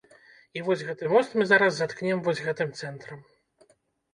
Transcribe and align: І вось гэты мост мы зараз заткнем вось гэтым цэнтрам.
І 0.59 0.63
вось 0.69 0.83
гэты 0.87 1.09
мост 1.15 1.35
мы 1.39 1.43
зараз 1.51 1.71
заткнем 1.81 2.25
вось 2.29 2.41
гэтым 2.49 2.73
цэнтрам. 2.81 3.21